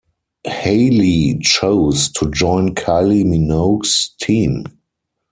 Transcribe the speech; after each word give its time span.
Hayley 0.47 1.37
chose 1.43 2.09
to 2.13 2.31
join 2.31 2.73
Kylie 2.73 3.23
Minogue's 3.23 4.15
team. 4.19 4.63